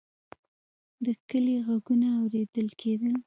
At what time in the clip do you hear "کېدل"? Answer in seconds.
2.81-3.13